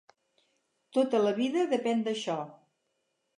Tota 0.97 1.21
la 1.25 1.33
vida 1.41 1.67
depèn 1.75 2.03
d'això. 2.09 2.39